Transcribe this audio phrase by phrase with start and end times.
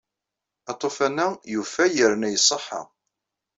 [0.71, 2.81] Aṭufan-a yufay yerna iṣeḥḥa.